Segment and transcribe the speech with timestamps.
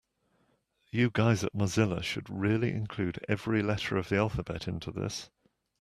[0.89, 5.29] You guys at Mozilla should really include every letter of the alphabet into this.